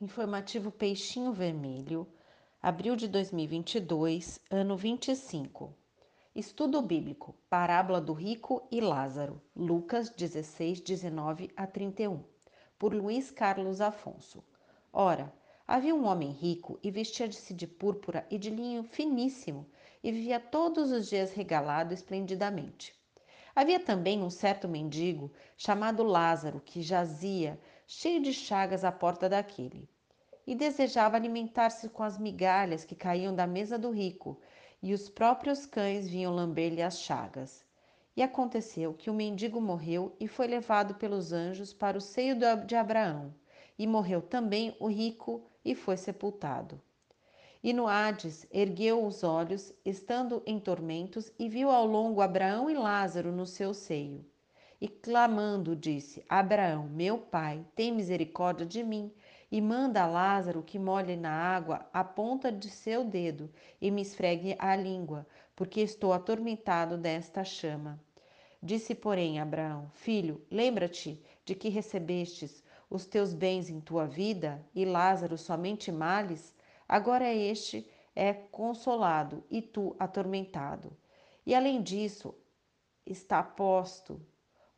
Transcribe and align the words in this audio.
Informativo 0.00 0.70
Peixinho 0.70 1.32
Vermelho, 1.32 2.06
abril 2.62 2.94
de 2.94 3.08
2022, 3.08 4.38
ano 4.48 4.76
25. 4.76 5.74
Estudo 6.32 6.80
bíblico, 6.80 7.34
Parábola 7.50 8.00
do 8.00 8.12
Rico 8.12 8.64
e 8.70 8.80
Lázaro, 8.80 9.42
Lucas 9.56 10.08
16, 10.10 10.82
19 10.82 11.50
a 11.56 11.66
31, 11.66 12.22
por 12.78 12.94
Luiz 12.94 13.32
Carlos 13.32 13.80
Afonso. 13.80 14.44
Ora, 14.92 15.34
havia 15.66 15.96
um 15.96 16.06
homem 16.06 16.30
rico 16.30 16.78
e 16.80 16.92
vestia-se 16.92 17.52
de 17.52 17.66
púrpura 17.66 18.24
e 18.30 18.38
de 18.38 18.50
linho 18.50 18.84
finíssimo 18.84 19.66
e 20.00 20.12
vivia 20.12 20.38
todos 20.38 20.92
os 20.92 21.08
dias 21.08 21.32
regalado 21.32 21.92
esplendidamente. 21.92 22.94
Havia 23.52 23.80
também 23.80 24.22
um 24.22 24.30
certo 24.30 24.68
mendigo 24.68 25.32
chamado 25.56 26.04
Lázaro 26.04 26.62
que 26.64 26.82
jazia 26.82 27.58
cheio 27.90 28.20
de 28.20 28.34
chagas 28.34 28.84
à 28.84 28.92
porta 28.92 29.30
daquele, 29.30 29.88
e 30.46 30.54
desejava 30.54 31.16
alimentar-se 31.16 31.88
com 31.88 32.02
as 32.02 32.18
migalhas 32.18 32.84
que 32.84 32.94
caíam 32.94 33.34
da 33.34 33.46
mesa 33.46 33.78
do 33.78 33.90
rico, 33.90 34.38
e 34.82 34.92
os 34.92 35.08
próprios 35.08 35.64
cães 35.64 36.06
vinham 36.06 36.34
lamber-lhe 36.34 36.82
as 36.82 37.00
chagas. 37.00 37.64
E 38.14 38.22
aconteceu 38.22 38.92
que 38.92 39.08
o 39.08 39.14
mendigo 39.14 39.58
morreu 39.58 40.14
e 40.20 40.28
foi 40.28 40.46
levado 40.46 40.96
pelos 40.96 41.32
anjos 41.32 41.72
para 41.72 41.96
o 41.96 42.00
seio 42.00 42.36
de 42.66 42.76
Abraão, 42.76 43.34
e 43.78 43.86
morreu 43.86 44.20
também 44.20 44.76
o 44.78 44.86
rico 44.86 45.42
e 45.64 45.74
foi 45.74 45.96
sepultado. 45.96 46.78
E 47.62 47.72
no 47.72 47.86
Hades 47.86 48.46
ergueu 48.52 49.02
os 49.02 49.24
olhos, 49.24 49.72
estando 49.82 50.42
em 50.44 50.60
tormentos, 50.60 51.32
e 51.38 51.48
viu 51.48 51.70
ao 51.70 51.86
longo 51.86 52.20
Abraão 52.20 52.68
e 52.68 52.74
Lázaro 52.74 53.32
no 53.32 53.46
seu 53.46 53.72
seio. 53.72 54.26
E 54.80 54.86
clamando, 54.86 55.74
disse: 55.74 56.24
Abraão, 56.28 56.88
meu 56.88 57.18
pai, 57.18 57.66
tem 57.74 57.92
misericórdia 57.92 58.64
de 58.64 58.84
mim, 58.84 59.12
e 59.50 59.60
manda 59.60 60.02
a 60.02 60.06
Lázaro 60.06 60.62
que 60.62 60.78
molhe 60.78 61.16
na 61.16 61.32
água 61.32 61.88
a 61.92 62.04
ponta 62.04 62.52
de 62.52 62.70
seu 62.70 63.02
dedo 63.02 63.50
e 63.80 63.90
me 63.90 64.02
esfregue 64.02 64.54
a 64.56 64.76
língua, 64.76 65.26
porque 65.56 65.80
estou 65.80 66.12
atormentado 66.12 66.96
desta 66.96 67.42
chama. 67.42 68.00
Disse, 68.62 68.94
porém, 68.94 69.40
Abraão: 69.40 69.90
Filho, 69.94 70.46
lembra-te 70.48 71.20
de 71.44 71.56
que 71.56 71.68
recebestes 71.68 72.62
os 72.88 73.04
teus 73.04 73.34
bens 73.34 73.68
em 73.68 73.80
tua 73.80 74.06
vida, 74.06 74.64
e 74.72 74.84
Lázaro 74.84 75.36
somente 75.36 75.90
males, 75.90 76.54
agora 76.88 77.34
este 77.34 77.84
é 78.14 78.32
consolado 78.32 79.42
e 79.50 79.60
tu 79.60 79.96
atormentado. 79.98 80.96
E 81.44 81.52
além 81.52 81.82
disso, 81.82 82.32
está 83.04 83.42
posto 83.42 84.20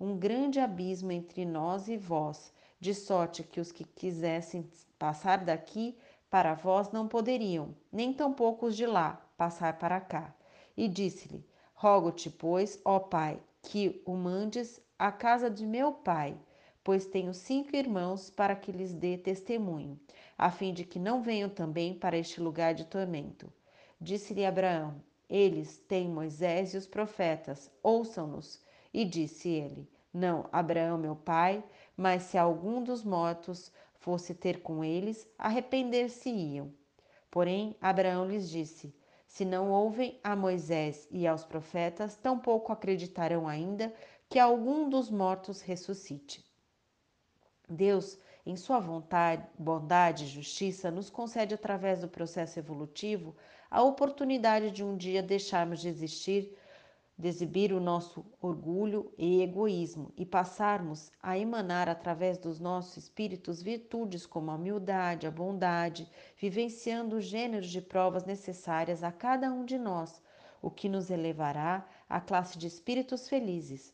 um 0.00 0.16
grande 0.16 0.58
abismo 0.58 1.12
entre 1.12 1.44
nós 1.44 1.86
e 1.86 1.98
vós, 1.98 2.50
de 2.80 2.94
sorte 2.94 3.42
que 3.42 3.60
os 3.60 3.70
que 3.70 3.84
quisessem 3.84 4.66
passar 4.98 5.44
daqui 5.44 5.94
para 6.30 6.54
vós 6.54 6.90
não 6.90 7.06
poderiam, 7.06 7.74
nem 7.92 8.12
tampouco 8.12 8.66
os 8.66 8.76
de 8.76 8.86
lá 8.86 9.20
passar 9.36 9.78
para 9.78 10.00
cá. 10.00 10.34
E 10.74 10.88
disse-lhe: 10.88 11.44
Rogo-te, 11.74 12.30
pois, 12.30 12.80
ó 12.84 12.98
Pai, 12.98 13.38
que 13.62 14.00
o 14.06 14.14
mandes 14.14 14.80
à 14.98 15.12
casa 15.12 15.50
de 15.50 15.66
meu 15.66 15.92
pai, 15.92 16.34
pois 16.82 17.04
tenho 17.04 17.34
cinco 17.34 17.76
irmãos, 17.76 18.30
para 18.30 18.56
que 18.56 18.72
lhes 18.72 18.92
dê 18.92 19.18
testemunho, 19.18 20.00
a 20.38 20.50
fim 20.50 20.72
de 20.72 20.84
que 20.84 20.98
não 20.98 21.22
venham 21.22 21.48
também 21.50 21.92
para 21.92 22.16
este 22.16 22.40
lugar 22.40 22.72
de 22.74 22.86
tormento. 22.86 23.52
Disse-lhe 24.00 24.46
Abraão: 24.46 25.02
Eles 25.28 25.78
têm 25.88 26.08
Moisés 26.08 26.72
e 26.72 26.78
os 26.78 26.86
profetas, 26.86 27.70
ouçam-nos. 27.82 28.62
E 28.92 29.04
disse 29.04 29.48
ele: 29.48 29.88
Não, 30.12 30.48
Abraão, 30.50 30.98
meu 30.98 31.14
pai, 31.14 31.62
mas 31.96 32.24
se 32.24 32.36
algum 32.38 32.82
dos 32.82 33.04
mortos 33.04 33.72
fosse 34.00 34.34
ter 34.34 34.62
com 34.62 34.82
eles, 34.82 35.28
arrepender-se-iam. 35.38 36.72
Porém, 37.30 37.76
Abraão 37.80 38.26
lhes 38.26 38.50
disse: 38.50 38.94
Se 39.26 39.44
não 39.44 39.70
ouvem 39.70 40.18
a 40.24 40.34
Moisés 40.34 41.06
e 41.10 41.26
aos 41.26 41.44
profetas, 41.44 42.16
tampouco 42.16 42.72
acreditarão 42.72 43.46
ainda 43.46 43.94
que 44.28 44.38
algum 44.38 44.88
dos 44.88 45.10
mortos 45.10 45.60
ressuscite. 45.60 46.44
Deus, 47.68 48.18
em 48.44 48.56
sua 48.56 48.80
vontade, 48.80 49.46
bondade 49.58 50.24
e 50.24 50.28
justiça, 50.28 50.90
nos 50.90 51.08
concede 51.08 51.54
através 51.54 52.00
do 52.00 52.08
processo 52.08 52.58
evolutivo 52.58 53.36
a 53.70 53.82
oportunidade 53.82 54.72
de 54.72 54.82
um 54.82 54.96
dia 54.96 55.22
deixarmos 55.22 55.80
de 55.80 55.88
existir 55.88 56.56
de 57.20 57.28
exibir 57.28 57.70
o 57.70 57.78
nosso 57.78 58.24
orgulho 58.40 59.12
e 59.18 59.42
egoísmo 59.42 60.10
e 60.16 60.24
passarmos 60.24 61.12
a 61.22 61.36
emanar 61.36 61.86
através 61.86 62.38
dos 62.38 62.58
nossos 62.58 62.96
espíritos 62.96 63.62
virtudes 63.62 64.24
como 64.24 64.50
a 64.50 64.54
humildade, 64.54 65.26
a 65.26 65.30
bondade, 65.30 66.08
vivenciando 66.38 67.16
os 67.16 67.24
gêneros 67.24 67.68
de 67.68 67.82
provas 67.82 68.24
necessárias 68.24 69.04
a 69.04 69.12
cada 69.12 69.52
um 69.52 69.66
de 69.66 69.76
nós, 69.76 70.22
o 70.62 70.70
que 70.70 70.88
nos 70.88 71.10
elevará 71.10 71.86
à 72.08 72.22
classe 72.22 72.56
de 72.56 72.66
espíritos 72.66 73.28
felizes. 73.28 73.92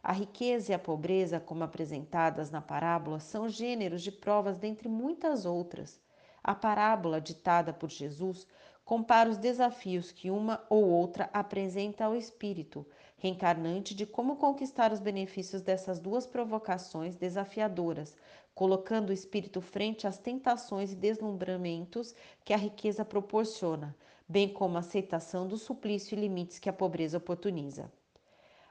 A 0.00 0.12
riqueza 0.12 0.70
e 0.70 0.74
a 0.74 0.78
pobreza, 0.78 1.40
como 1.40 1.64
apresentadas 1.64 2.48
na 2.48 2.60
parábola, 2.60 3.18
são 3.18 3.48
gêneros 3.48 4.02
de 4.02 4.12
provas 4.12 4.56
dentre 4.56 4.88
muitas 4.88 5.44
outras. 5.44 6.00
A 6.44 6.54
parábola 6.54 7.20
ditada 7.20 7.72
por 7.72 7.90
Jesus 7.90 8.46
compara 8.88 9.28
os 9.28 9.36
desafios 9.36 10.10
que 10.10 10.30
uma 10.30 10.64
ou 10.70 10.82
outra 10.82 11.28
apresenta 11.30 12.06
ao 12.06 12.16
espírito 12.16 12.86
reencarnante 13.18 13.94
de 13.94 14.06
como 14.06 14.36
conquistar 14.36 14.94
os 14.94 14.98
benefícios 14.98 15.60
dessas 15.60 16.00
duas 16.00 16.26
provocações 16.26 17.14
desafiadoras, 17.14 18.16
colocando 18.54 19.10
o 19.10 19.12
espírito 19.12 19.60
frente 19.60 20.06
às 20.06 20.16
tentações 20.16 20.90
e 20.90 20.96
deslumbramentos 20.96 22.14
que 22.42 22.54
a 22.54 22.56
riqueza 22.56 23.04
proporciona, 23.04 23.94
bem 24.26 24.48
como 24.48 24.78
a 24.78 24.80
aceitação 24.80 25.46
do 25.46 25.58
suplício 25.58 26.16
e 26.16 26.20
limites 26.22 26.58
que 26.58 26.70
a 26.70 26.72
pobreza 26.72 27.18
oportuniza. 27.18 27.92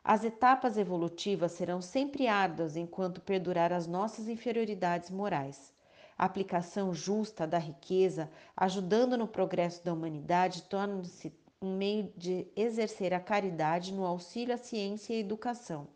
As 0.04 0.24
etapas 0.24 0.80
evolutivas 0.80 1.52
serão 1.52 1.80
sempre 1.80 2.26
árduas 2.26 2.76
enquanto 2.76 3.22
perdurar 3.22 3.72
as 3.72 3.86
nossas 3.86 4.28
inferioridades 4.28 5.12
morais. 5.12 5.72
A 6.18 6.26
aplicação 6.26 6.94
justa 6.94 7.46
da 7.46 7.60
riqueza, 7.60 8.30
ajudando 8.56 9.18
no 9.18 9.28
progresso 9.28 9.86
da 9.86 9.94
humanidade, 9.94 10.64
torna-se 10.64 11.32
um 11.62 11.78
meio 11.78 12.12
de 12.18 12.48
exercer 12.56 13.14
a 13.14 13.20
caridade 13.20 13.94
no 13.94 14.06
auxílio 14.06 14.56
à 14.56 14.58
ciência 14.58 15.14
e 15.14 15.20
educação, 15.20 15.88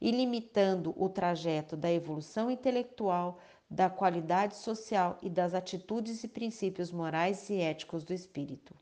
e 0.00 0.10
limitando 0.12 0.94
o 0.96 1.08
trajeto 1.08 1.76
da 1.76 1.90
evolução 1.90 2.50
intelectual, 2.50 3.38
da 3.68 3.90
qualidade 3.90 4.56
social 4.56 5.18
e 5.20 5.28
das 5.28 5.54
atitudes 5.54 6.22
e 6.22 6.28
princípios 6.28 6.92
morais 6.92 7.50
e 7.50 7.60
éticos 7.60 8.04
do 8.04 8.14
espírito. 8.14 8.74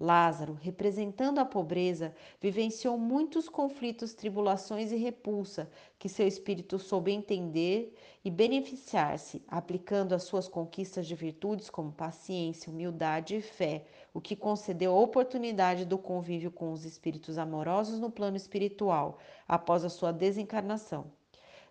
Lázaro, 0.00 0.56
representando 0.62 1.40
a 1.40 1.44
pobreza, 1.44 2.14
vivenciou 2.40 2.96
muitos 2.96 3.48
conflitos, 3.48 4.14
tribulações 4.14 4.92
e 4.92 4.96
repulsa 4.96 5.68
que 5.98 6.08
seu 6.08 6.24
espírito 6.24 6.78
soube 6.78 7.10
entender 7.10 7.92
e 8.24 8.30
beneficiar-se, 8.30 9.42
aplicando 9.48 10.14
as 10.14 10.22
suas 10.22 10.46
conquistas 10.46 11.04
de 11.04 11.16
virtudes 11.16 11.68
como 11.68 11.90
paciência, 11.90 12.70
humildade 12.70 13.34
e 13.34 13.42
fé, 13.42 13.86
o 14.14 14.20
que 14.20 14.36
concedeu 14.36 14.94
a 14.94 15.00
oportunidade 15.00 15.84
do 15.84 15.98
convívio 15.98 16.52
com 16.52 16.70
os 16.70 16.84
espíritos 16.84 17.36
amorosos 17.36 17.98
no 17.98 18.08
plano 18.08 18.36
espiritual, 18.36 19.18
após 19.48 19.84
a 19.84 19.88
sua 19.88 20.12
desencarnação. 20.12 21.10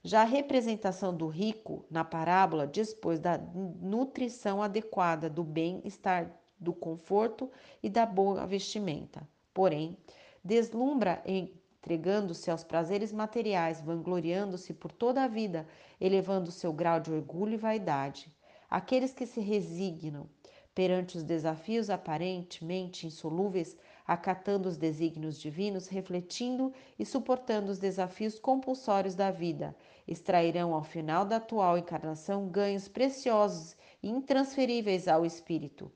Já 0.03 0.23
a 0.23 0.25
representação 0.25 1.15
do 1.15 1.27
rico 1.27 1.85
na 1.89 2.03
parábola 2.03 2.67
dispôs 2.67 3.19
da 3.19 3.37
nutrição 3.37 4.61
adequada, 4.61 5.29
do 5.29 5.45
bem-estar 5.45 6.29
do 6.59 6.73
conforto 6.73 7.51
e 7.81 7.89
da 7.89 8.05
boa 8.05 8.45
vestimenta. 8.45 9.27
Porém, 9.53 9.97
deslumbra 10.43 11.21
entregando-se 11.25 12.49
aos 12.49 12.63
prazeres 12.63 13.11
materiais, 13.11 13.81
vangloriando-se 13.81 14.73
por 14.73 14.91
toda 14.91 15.23
a 15.23 15.27
vida, 15.27 15.67
elevando 15.99 16.51
seu 16.51 16.73
grau 16.73 16.99
de 16.99 17.11
orgulho 17.11 17.53
e 17.53 17.57
vaidade. 17.57 18.31
Aqueles 18.69 19.13
que 19.13 19.25
se 19.25 19.39
resignam 19.39 20.29
perante 20.77 21.17
os 21.17 21.23
desafios 21.23 21.89
aparentemente 21.89 23.07
insolúveis, 23.07 23.75
acatando 24.05 24.69
os 24.69 24.77
desígnios 24.77 25.39
divinos, 25.39 25.87
refletindo 25.87 26.71
e 26.99 27.03
suportando 27.03 27.71
os 27.71 27.79
desafios 27.79 28.37
compulsórios 28.37 29.15
da 29.15 29.31
vida, 29.31 29.75
extrairão 30.07 30.75
ao 30.75 30.83
final 30.83 31.25
da 31.25 31.37
atual 31.37 31.79
encarnação 31.79 32.47
ganhos 32.47 32.87
preciosos 32.87 33.75
e 34.03 34.07
intransferíveis 34.07 35.07
ao 35.07 35.25
espírito. 35.25 35.91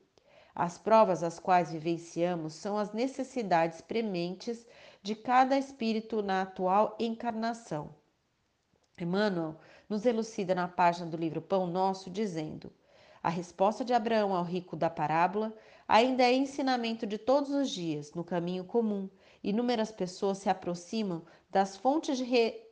As 0.54 0.76
provas 0.76 1.22
às 1.22 1.38
quais 1.38 1.72
vivenciamos 1.72 2.54
são 2.54 2.76
as 2.76 2.92
necessidades 2.92 3.80
prementes 3.80 4.66
de 5.02 5.14
cada 5.14 5.56
espírito 5.56 6.22
na 6.22 6.42
atual 6.42 6.96
encarnação. 7.00 7.94
Emmanuel 9.00 9.56
nos 9.88 10.04
elucida 10.06 10.54
na 10.54 10.68
página 10.68 11.06
do 11.06 11.16
livro 11.16 11.40
Pão 11.40 11.66
Nosso, 11.66 12.10
dizendo: 12.10 12.70
a 13.22 13.28
resposta 13.28 13.84
de 13.84 13.94
Abraão 13.94 14.34
ao 14.34 14.42
rico 14.42 14.74
da 14.74 14.90
parábola 14.90 15.54
ainda 15.86 16.24
é 16.24 16.34
ensinamento 16.34 17.06
de 17.06 17.18
todos 17.18 17.50
os 17.50 17.70
dias, 17.70 18.12
no 18.14 18.24
caminho 18.24 18.64
comum. 18.64 19.08
Inúmeras 19.44 19.92
pessoas 19.92 20.38
se 20.38 20.48
aproximam 20.48 21.22
das 21.48 21.76
fontes 21.76 22.18
de 22.18 22.24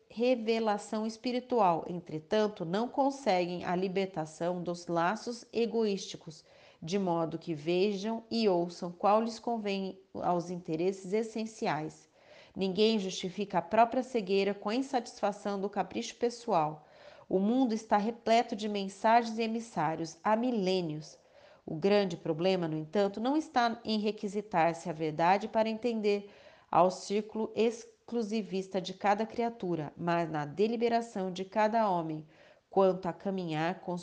revelação 0.08 1.06
espiritual, 1.06 1.84
entretanto, 1.88 2.64
não 2.64 2.88
conseguem 2.88 3.64
a 3.64 3.76
libertação 3.76 4.60
dos 4.60 4.88
laços 4.88 5.44
egoísticos, 5.52 6.44
de 6.82 6.98
modo 6.98 7.38
que 7.38 7.54
vejam 7.54 8.24
e 8.30 8.48
ouçam 8.48 8.90
qual 8.90 9.20
lhes 9.20 9.38
convém 9.38 9.98
aos 10.14 10.50
interesses 10.50 11.12
essenciais. 11.12 12.08
Ninguém 12.56 12.98
justifica 12.98 13.58
a 13.58 13.62
própria 13.62 14.02
cegueira 14.02 14.54
com 14.54 14.68
a 14.68 14.74
insatisfação 14.74 15.60
do 15.60 15.68
capricho 15.68 16.16
pessoal. 16.16 16.86
O 17.28 17.38
mundo 17.38 17.74
está 17.74 17.96
repleto 17.96 18.56
de 18.56 18.68
mensagens 18.68 19.38
e 19.38 19.42
emissários 19.42 20.16
há 20.24 20.34
milênios. 20.34 21.18
O 21.64 21.76
grande 21.76 22.16
problema, 22.16 22.66
no 22.66 22.76
entanto, 22.76 23.20
não 23.20 23.36
está 23.36 23.78
em 23.84 23.98
requisitar-se 23.98 24.88
a 24.88 24.92
verdade 24.92 25.46
para 25.46 25.68
entender 25.68 26.28
ao 26.70 26.90
círculo 26.90 27.52
exclusivista 27.54 28.80
de 28.80 28.94
cada 28.94 29.24
criatura, 29.26 29.92
mas 29.96 30.28
na 30.28 30.44
deliberação 30.44 31.30
de 31.30 31.44
cada 31.44 31.88
homem 31.88 32.26
quanto 32.68 33.06
a 33.06 33.12
caminhar 33.12 33.80
com 33.80 33.94
o 33.94 33.98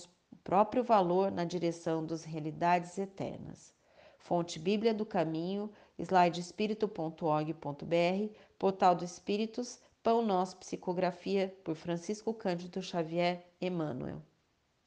próprio 0.47 0.81
valor 0.81 1.29
na 1.29 1.43
direção 1.43 2.05
das 2.05 2.23
realidades 2.23 2.97
eternas. 2.97 3.73
Fonte 4.17 4.57
Bíblia 4.57 4.93
do 4.93 5.05
Caminho, 5.05 5.69
slideespírito.org.br, 5.99 8.33
Portal 8.57 8.95
do 8.95 9.03
Espíritos, 9.03 9.77
Pão 10.01 10.25
Nosso 10.25 10.55
Psicografia, 10.55 11.53
por 11.65 11.75
Francisco 11.75 12.33
Cândido 12.33 12.81
Xavier 12.81 13.45
Emmanuel. 13.59 14.21